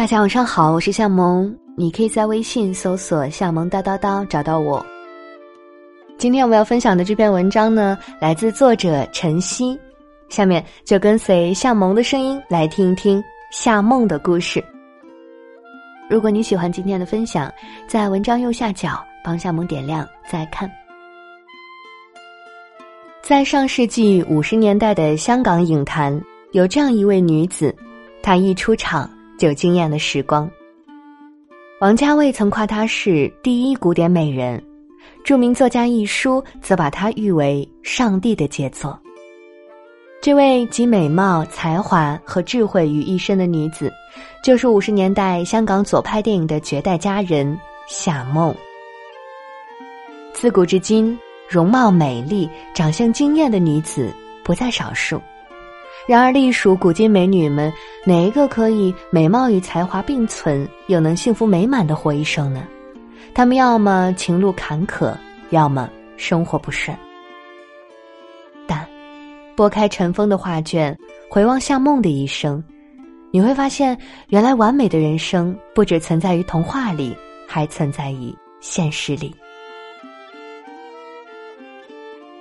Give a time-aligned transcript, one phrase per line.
[0.00, 4.82] 大家晚上好，我是夏萌，你可以在微信搜索“夏萌叨叨叨”找到我。
[6.16, 9.78] 今天我们要分享的这篇文章呢，来自作者晨曦。
[10.30, 14.64] 下面就跟随夏萌的声音来听一听夏梦的故事。
[16.08, 17.52] 如果你喜欢今天的分享，
[17.86, 20.66] 在文章右下角帮夏萌点亮再看。
[23.20, 26.18] 在上世纪五十年代的香港影坛，
[26.52, 27.76] 有这样一位女子，
[28.22, 29.06] 她一出场。
[29.40, 30.48] 就惊艳了时光。
[31.80, 34.62] 王家卫曾夸她是第一古典美人，
[35.24, 39.00] 著名作家一书则把她誉为上帝的杰作。
[40.20, 43.90] 这位集美貌、才华和智慧于一身的女子，
[44.44, 48.54] 就是五十年代香港左派电影的绝代佳人夏梦。
[50.34, 51.18] 自古至今，
[51.48, 55.18] 容貌美丽、长相惊艳的女子不在少数。
[56.10, 57.72] 然而，隶属古今美女们，
[58.04, 62.66] 哪一个可以美貌与才华并存，又能幸福美满的活一生呢？
[63.32, 65.14] 她们要么情路坎坷，
[65.50, 66.98] 要么生活不顺。
[68.66, 68.84] 但，
[69.54, 72.60] 拨开尘封的画卷，回望夏梦的一生，
[73.30, 73.96] 你会发现，
[74.30, 79.32] 原来完美的人生不只存在于童话里，还存在于现实里。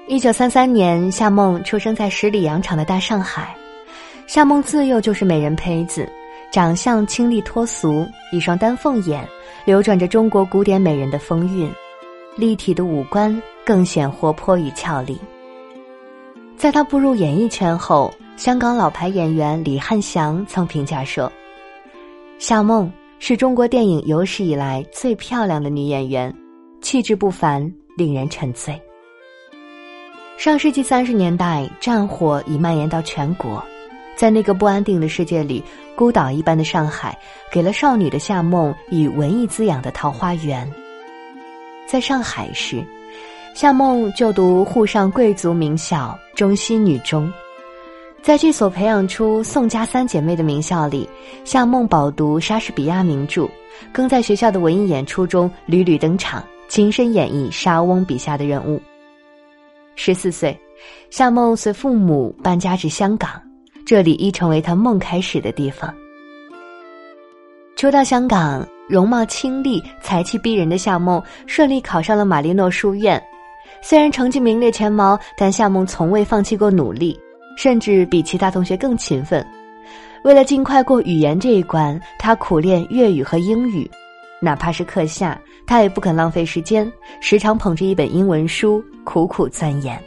[0.08, 3.56] 一九三三年，夏梦出生在十里洋场的大上海。
[4.30, 6.08] 夏梦自幼就是美人胚子，
[6.52, 9.28] 长相清丽脱俗，一双丹凤眼
[9.66, 11.68] 流转着中国古典美人的风韵，
[12.36, 15.20] 立体的五官更显活泼与俏丽。
[16.56, 21.32] 在她步入演艺圈后，香港老牌演员李汉祥曾评价说
[22.38, 26.32] ：“夏梦是中国电影有史以来最漂亮的女演员，
[26.84, 28.80] 气质不凡，令人沉醉。”
[30.38, 33.66] 上世纪三十年代，战火已蔓延到全国，
[34.20, 35.64] 在那个不安定的世界里，
[35.96, 37.18] 孤岛一般的上海，
[37.50, 40.70] 给了少女的夏梦以文艺滋养的桃花源。
[41.88, 42.84] 在上海时，
[43.56, 47.32] 夏梦就读沪上贵族名校中西女中，
[48.22, 51.08] 在这所培养出宋家三姐妹的名校里，
[51.46, 53.50] 夏梦饱读莎士比亚名著，
[53.94, 58.82] 更在学校的文艺演出中屡屡登场，亲身演绎莎翁笔下的人物。
[59.96, 60.60] 十四岁，
[61.10, 63.42] 夏梦随父母搬家至香港，
[63.90, 65.92] 这里已成为他梦开始的地方。
[67.76, 73.20] 初到香港，容貌清丽、才气逼人的夏梦顺利考上了玛丽诺书院。
[73.82, 77.20] 虽然成绩名列前茅，但夏梦从未放弃过努力，
[77.58, 79.44] 甚至比其他同学更勤奋。
[80.24, 83.90] 为了尽快过语言这一关，他苦练粤语和英语。
[84.40, 86.88] 哪怕是课下，他也不肯浪费时间，
[87.22, 90.00] 时常捧着一本英文书苦苦钻研。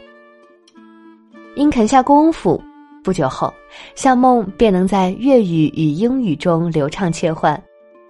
[1.57, 2.63] 因肯下功夫，
[3.03, 3.53] 不久后，
[3.95, 7.61] 夏梦便能在粤语与英语中流畅切换，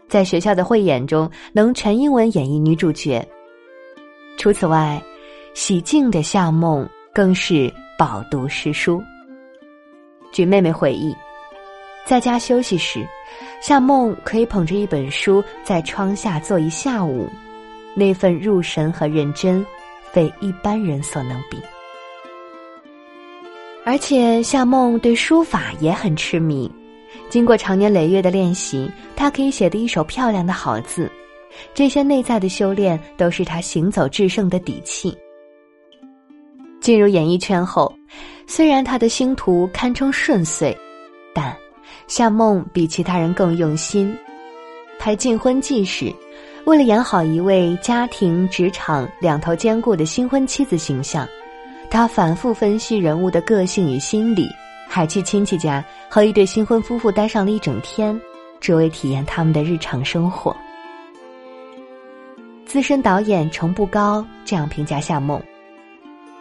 [0.08, 3.28] 在学校的汇演中能全英文演绎女主角。
[4.38, 5.02] 除此外，
[5.54, 9.02] 喜静的夏梦更是饱读诗书。
[10.32, 11.16] 据妹妹回忆，
[12.06, 13.06] 在家休息时。
[13.62, 17.30] 夏梦可以捧着一本书在窗下坐一下午，
[17.96, 19.66] 那份入神和认真，
[20.12, 21.58] 非一般人所能比。
[23.86, 26.72] 而且夏梦对书法也很痴迷，
[27.30, 31.12] 经过长年累月的练习，她可以写得一手漂亮的好字。
[31.74, 35.16] 这些内在的修炼，都是她行走制胜的底气。
[36.82, 37.94] 进入演艺圈后，
[38.48, 40.76] 虽然她的星途堪称顺遂，
[41.34, 41.56] 但。
[42.06, 44.16] 夏梦比其他人更用心，
[45.00, 46.14] 拍《禁婚记》时，
[46.66, 51.28] 为了演好一位家庭、职场两头兼顾的新婚妻子形象，
[51.90, 54.50] 他反复分析人物的个性与心理，
[54.88, 58.20] 还去亲戚家和一对新婚夫妇待上了一整天，
[58.60, 60.56] 只为体验他们的日常生活。
[62.66, 65.40] 资深导演程步高这样评价夏梦：“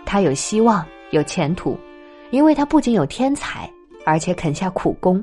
[0.07, 1.79] 他有希望，有前途，
[2.31, 3.71] 因为他不仅有天才，
[4.07, 5.23] 而且肯下苦功。”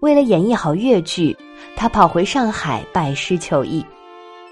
[0.00, 1.36] 为了演绎好越剧，
[1.76, 3.84] 他跑回上海拜师求艺，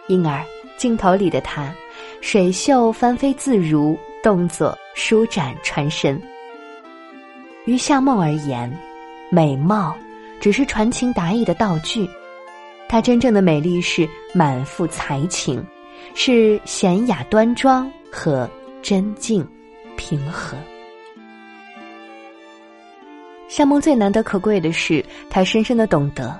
[0.07, 0.41] 因而
[0.77, 1.75] 镜头里的他，
[2.21, 6.21] 水袖翻飞自如，动作舒展传神。
[7.65, 8.71] 于夏梦而言，
[9.31, 9.97] 美貌
[10.41, 12.09] 只是传情达意的道具，
[12.89, 15.65] 她真正的美丽是满腹才情，
[16.15, 18.49] 是娴雅端庄和
[18.83, 19.47] 真静
[19.97, 20.57] 平和。
[23.49, 26.39] 夏梦最难得可贵的是，她深深的懂得，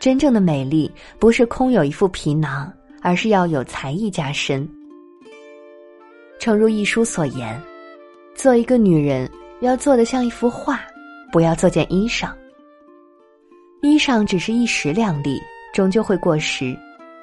[0.00, 4.68] 真正的美丽不是空有一副皮囊，而是要有才艺加身。
[6.38, 7.60] 诚如一书所言，
[8.34, 9.28] 做一个女人
[9.60, 10.80] 要做的像一幅画，
[11.32, 12.30] 不要做件衣裳。
[13.82, 15.40] 衣裳只是一时靓丽，
[15.74, 16.76] 终究会过时，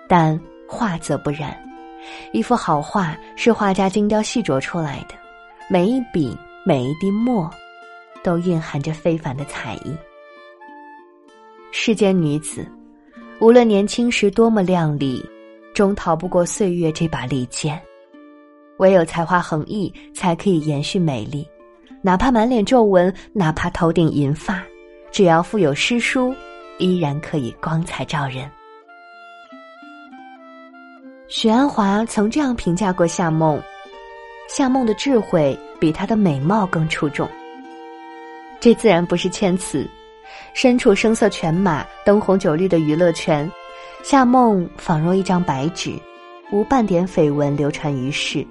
[0.08, 1.56] 但画则不然。
[2.34, 5.16] 一幅好画是画家精雕细琢出来的，
[5.70, 7.50] 每一笔每一滴墨，
[8.22, 9.96] 都蕴含着非凡的才艺。
[11.72, 12.70] 世间女子，
[13.40, 15.24] 无论年轻时多么靓丽，
[15.74, 17.82] 终逃不过岁月这把利剑。
[18.77, 21.48] 唯有才华横溢，才可以延续美丽。
[22.01, 24.63] 哪怕满脸皱纹，哪怕头顶银发，
[25.12, 26.33] 只要腹有诗书，
[26.77, 28.50] 依然可以光彩照人。
[31.27, 33.60] 许鞍华曾这样评价过夏梦：
[34.48, 37.28] 夏梦的智慧比她的美貌更出众。
[38.60, 39.88] 这自然不是谦词。
[40.54, 43.50] 身处声色犬马、灯红酒绿的娱乐圈，
[44.04, 45.94] 夏梦仿若一张白纸，
[46.51, 48.45] 无半点绯闻流传于世。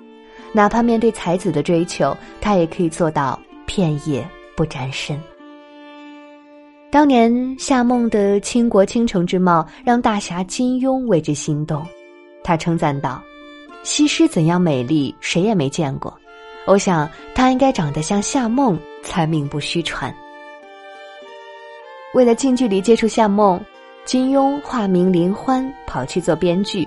[0.54, 5.20] 哪怕面对才子的追求，她也可以做到片叶不沾身。
[6.90, 11.84] 当年夏梦的倾国倾城之貌，让大侠金庸为之心动。
[12.44, 13.20] 他称赞道
[13.82, 16.16] ：“西施怎样美丽，谁也没见过。
[16.66, 20.14] 我想她应该长得像夏梦，才名不虚传。”
[22.14, 23.60] 为了近距离接触夏梦，
[24.04, 26.86] 金庸化名林欢跑去做编剧，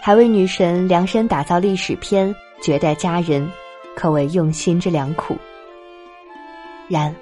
[0.00, 3.46] 还为女神量身打造历史片《绝代佳人》，
[3.94, 5.36] 可谓用心之良苦。
[6.88, 7.14] 然，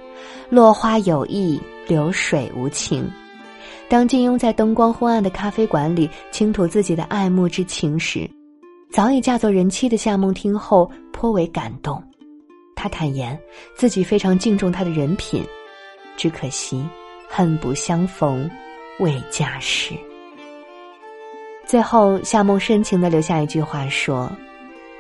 [0.49, 3.11] 落花有意，流水无情。
[3.89, 8.29] 当金庸在灯光昏暗的咖啡馆里倾吐自己的爱慕之情时，
[8.91, 12.03] 早已嫁作人妻的夏梦听后颇为感动。
[12.75, 13.39] 他坦言
[13.75, 15.45] 自己非常敬重他的人品，
[16.17, 16.87] 只可惜
[17.29, 18.49] 恨不相逢
[19.01, 19.95] 未嫁时。
[21.67, 24.31] 最后，夏梦深情的留下一句话说：“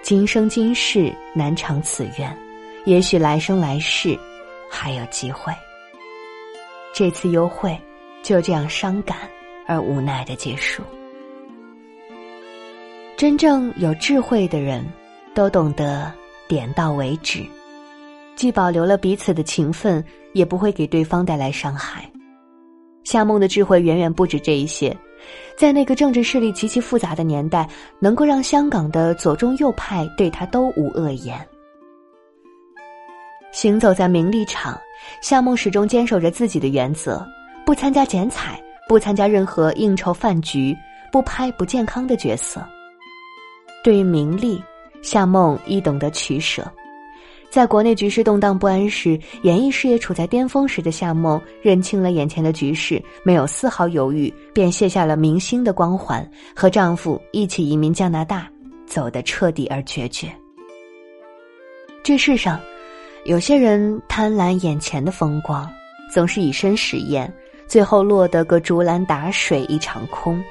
[0.02, 2.36] 今生今世难偿此愿，
[2.84, 4.18] 也许来生来世
[4.70, 5.52] 还有机会。”
[6.94, 7.78] 这次幽会。
[8.20, 9.16] 就这样伤感
[9.64, 10.82] 而无奈的结束。
[13.16, 14.84] 真正有智慧的人，
[15.34, 16.12] 都懂得
[16.48, 17.46] 点到为止，
[18.34, 20.04] 既保留了彼此的情分，
[20.34, 22.10] 也不会给对方带来伤害。
[23.04, 24.94] 夏梦的智慧远远不止这一些，
[25.56, 27.68] 在那个政治势力极其复杂的年代，
[27.98, 31.38] 能够让香港的左中右派对他都无恶言。
[33.50, 34.78] 行走在名利场，
[35.22, 37.26] 夏梦始终坚守着自己的原则。
[37.64, 40.76] 不参加剪彩，不参加任何应酬饭局，
[41.12, 42.66] 不拍不健康的角色。
[43.84, 44.62] 对于名利，
[45.02, 46.70] 夏梦亦懂得取舍。
[47.50, 58.48] 在国内局势动荡不安时，演艺事业处在巅峰时的夏梦认清了眼前的局势，没有丝毫犹豫，便卸下了明星的光环，和丈夫一起移民加拿大，
[58.86, 60.30] 走得彻底而决绝。
[62.02, 62.60] 这世上，
[63.24, 65.68] 有些人贪婪眼前的风光，
[66.12, 67.32] 总是以身试验。
[67.66, 70.42] 最后落得个竹篮打水一场空。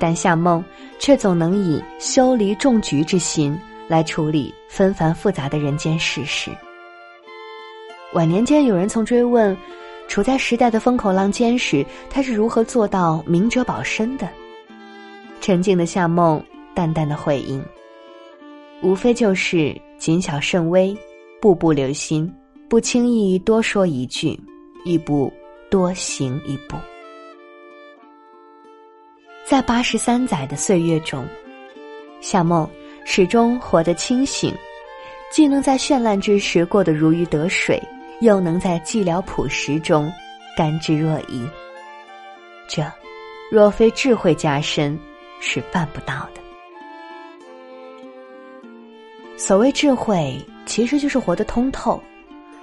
[0.00, 0.64] 但夏梦
[0.98, 3.56] 却总能以修篱种菊之心
[3.92, 6.50] 来处理纷繁复杂的人间世事。
[8.14, 9.54] 晚年间有人曾追问，
[10.08, 14.26] 处在时代的风口浪尖时，他是如何做到明哲保身的？
[15.42, 16.42] 沉静的夏梦
[16.74, 17.62] 淡淡的回应：
[18.80, 20.96] 无非就是谨小慎微，
[21.38, 22.32] 步步留心，
[22.70, 24.40] 不轻易多说一句，
[24.86, 25.30] 亦不。
[25.70, 26.76] 多行一步，
[29.46, 31.26] 在八十三载的岁月中，
[32.20, 32.68] 夏梦
[33.14, 34.54] 始终活得清醒，
[35.30, 37.78] 既能在绚烂之时过得如鱼得水，
[38.22, 40.10] 又能在寂寥朴实中
[40.56, 41.46] 甘之若饴。
[42.66, 42.82] 这，
[43.50, 44.98] 若非智慧加深，
[45.40, 46.40] 是办不到的。
[49.36, 52.02] 所谓智慧，其实就是活得通透，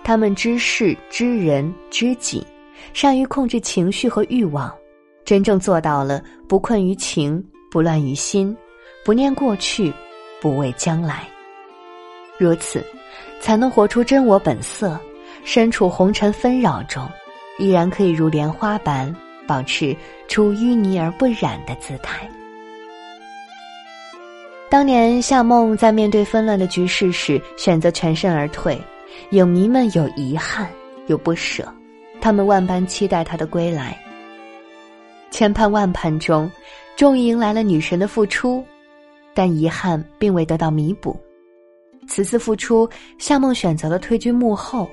[0.03, 2.43] 他们知事、知人、知己。
[2.91, 4.75] 善于控制情绪和欲望，
[5.23, 7.39] 真正做到了不困于情，
[7.69, 8.57] 不乱于心，
[9.05, 9.93] 不念过去，
[10.41, 11.27] 不畏将来。
[12.37, 12.83] 如此，
[13.41, 14.99] 才能活出真我本色，
[15.43, 17.07] 身处红尘纷扰中，
[17.57, 19.13] 依然可以如莲花般
[19.47, 19.95] 保持
[20.27, 22.29] 出淤泥而不染的姿态。
[24.69, 28.79] 当年夏梦在面对纷乱的局势时，选择全身而退，
[29.31, 30.69] 影迷们有遗憾，
[31.07, 31.67] 有不舍。
[32.21, 33.97] 他们万般期待他的归来，
[35.31, 36.51] 千盼万盼中，
[36.95, 38.63] 终于迎来了女神的复出，
[39.39, 41.17] 但遗憾并未得到弥补。
[42.09, 44.85] 此次复出，夏梦选择了退居幕后，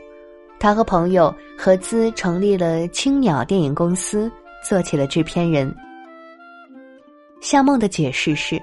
[0.61, 4.31] 他和朋友合资成立了青鸟电影公司，
[4.65, 5.75] 做起了制片人。
[7.41, 8.63] 夏梦的解释是：“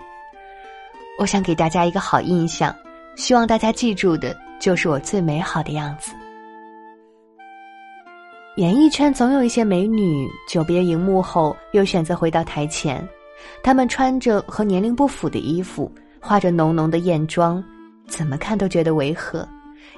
[1.19, 2.73] 我想给大家一个好印象，
[3.17, 6.13] 希望大家记住的就是我最美好的样子。”
[8.55, 13.05] 演艺圈总有一些美女，久别荧幕后又选择回到台前。
[13.61, 17.63] 他们穿着和年龄不符的衣服，化着浓浓的艳妆，
[18.07, 19.47] 怎么看都觉得违和，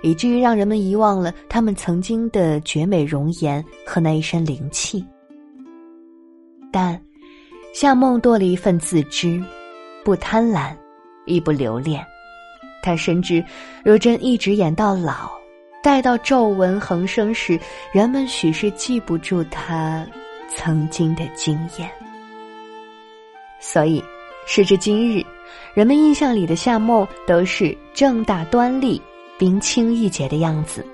[0.02, 5.06] 以至于让人们遗忘了他们曾经的绝美容颜和那一身灵气。
[6.72, 7.00] 但
[7.74, 9.42] 夏梦多了一份自知，
[10.04, 10.76] 不贪婪，
[11.26, 12.06] 亦不留恋。
[12.82, 13.44] 她深知，
[13.84, 15.32] 若真一直演到老。
[15.82, 17.60] 待到皱纹横生时，
[17.94, 20.04] 人们许是记不住他
[20.50, 21.88] 曾经的惊艳。
[23.68, 24.02] 所以，
[24.46, 25.26] 时至今日，
[25.74, 29.02] 人们印象里的夏梦都是正大端立、
[29.40, 30.86] 冰清玉洁的样子。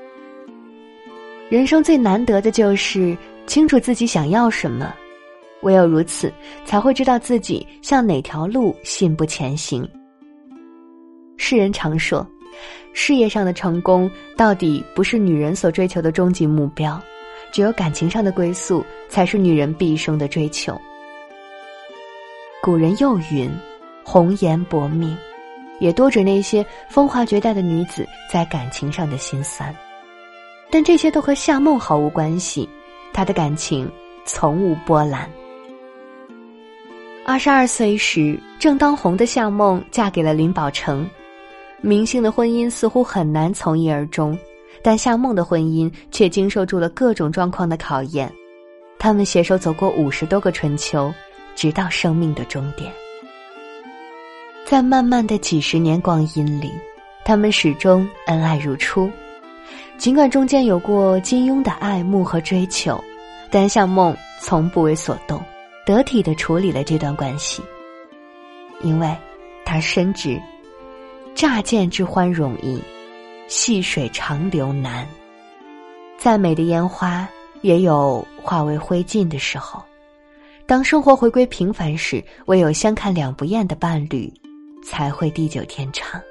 [1.49, 4.95] 人生最难得的就是清楚自己想要什么，
[5.63, 6.31] 唯有如此，
[6.63, 9.87] 才会知道自己向哪条路信步前行。
[11.35, 12.25] 世人常说。
[12.93, 17.01] 事业上的成功，到底不是女人所追求的终极目标，
[17.51, 20.79] 只有感情上的归宿，才是女人毕生的追求。
[22.63, 23.51] 古人又云
[24.05, 25.17] ：“红颜薄命”，
[25.81, 29.75] 也多指那些风华绝代的女子在感情上的心酸。
[30.69, 32.69] 但这些都和夏梦毫无关系，
[33.11, 33.91] 她的感情
[34.25, 35.27] 从无波澜。
[37.25, 41.09] 二十二岁时，正当红的夏梦嫁给了林宝成。
[41.81, 44.37] 明星的婚姻似乎很难从一而终，
[44.83, 48.31] 但夏梦的婚姻却经受住了各种状况的考验。
[48.99, 51.11] 他们携手走过五十多个春秋，
[51.55, 52.91] 直到生命的终点。
[54.65, 56.71] 在漫漫的几十年光阴里，
[57.25, 59.11] 他们始终恩爱如初。
[59.97, 63.03] 尽管中间有过金庸的爱慕和追求，
[63.51, 65.43] 但向梦从不为所动，
[65.85, 67.61] 得体的处理了这段关系，
[68.81, 69.15] 因为
[69.65, 70.41] 他深知。
[71.35, 72.81] 乍见之欢容易，
[73.47, 75.07] 细水长流难。
[76.17, 77.27] 再美的烟花
[77.61, 79.83] 也有化为灰烬的时候。
[80.71, 84.31] 当生活回归平凡时，唯有相看两不厌的伴侣，
[84.81, 86.21] 才会地久天长。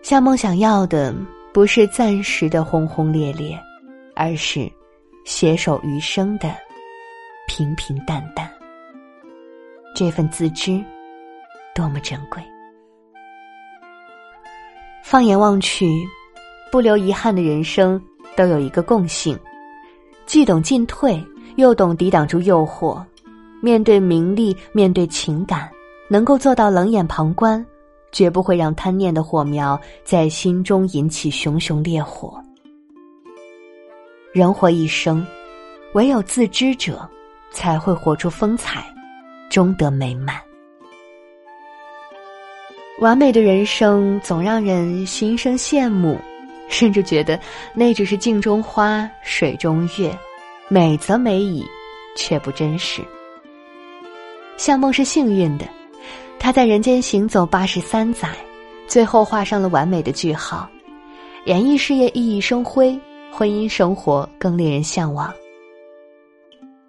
[0.00, 1.12] 夏梦想要的
[1.52, 3.58] 不是暂时的轰轰烈烈，
[4.14, 4.70] 而是
[5.24, 6.54] 携手余生的
[7.48, 8.48] 平平淡淡。
[9.92, 10.80] 这份自知，
[11.74, 12.40] 多么珍贵。
[15.02, 15.90] 放眼望去，
[16.70, 18.00] 不留遗憾的人生
[18.36, 19.36] 都有一个共性：
[20.26, 21.20] 既懂进退，
[21.56, 23.02] 又懂抵挡住诱惑。
[23.60, 25.68] 面对名利，面对情感，
[26.08, 27.64] 能够做到冷眼旁观，
[28.12, 32.40] 绝不会让贪念的火苗在心中引起熊熊烈火。
[34.32, 35.26] 人活一生，
[35.94, 37.08] 唯有自知者，
[37.50, 38.84] 才会活出风采，
[39.48, 40.36] 终得美满。
[43.00, 46.18] 完美的人生总让人心生羡慕，
[46.68, 47.40] 甚至觉得
[47.74, 50.16] 那只是镜中花、水中月，
[50.68, 51.64] 美则美矣，
[52.16, 53.00] 却不真实。
[54.56, 55.64] 夏梦是幸运的，
[56.40, 58.28] 她在人间行走八十三载，
[58.88, 60.68] 最后画上了完美的句号。
[61.44, 62.98] 演艺事业熠熠生辉，
[63.30, 65.32] 婚姻生活更令人向往。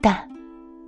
[0.01, 0.27] 但，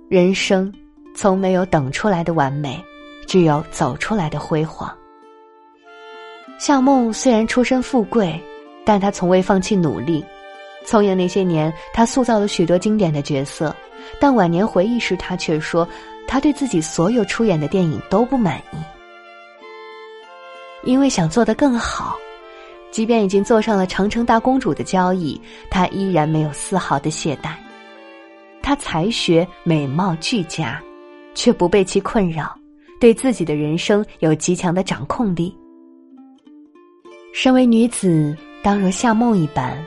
[0.08, 0.72] 人生
[1.14, 2.82] 从没有等出来的完美，
[3.24, 4.92] 只有走出来的辉煌。
[6.58, 8.38] 夏梦虽然出身富贵，
[8.84, 10.24] 但她从未放弃努力。
[10.84, 13.74] 从影那些年，她塑造了许多经典的角色，
[14.18, 15.86] 但晚年回忆时，她却说，
[16.26, 18.76] 她对自己所有出演的电影都不满意，
[20.84, 22.16] 因为想做得更好。
[22.90, 27.50] 即便已经坐上了长城大公主的交易，她依然没有丝毫的懈怠。
[28.62, 30.82] 她才学美貌俱佳，
[31.34, 32.52] 却不被其困扰，
[32.98, 35.56] 对自己的人生有极强的掌控力。
[37.32, 39.80] 身为女子，当如夏梦一般，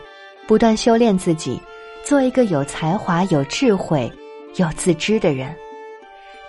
[0.47, 1.59] 不断修炼自己，
[2.03, 4.11] 做一个有才华、有智慧、
[4.55, 5.55] 有自知的人。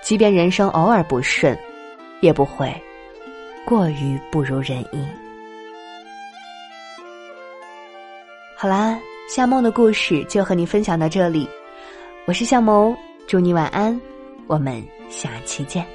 [0.03, 1.57] 即便人生偶尔不顺，
[2.21, 2.75] 也不会
[3.65, 5.07] 过于不如人意。
[8.57, 8.99] 好啦，
[9.29, 11.49] 夏梦的故事就和你分享到这里。
[12.27, 12.97] 我是夏萌，
[13.27, 13.99] 祝你晚安，
[14.47, 15.94] 我们下期见。